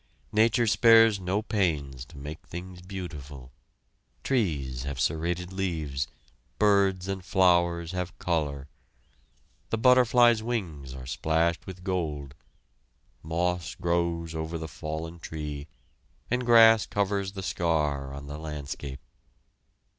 [0.31, 3.51] Nature spares no pains to make things beautiful;
[4.23, 6.07] trees have serrated leaves;
[6.57, 8.67] birds and flowers have color;
[9.69, 12.33] the butterflies' wings are splashed with gold;
[13.21, 15.67] moss grows over the fallen tree,
[16.31, 19.01] and grass covers the scar on the landscape.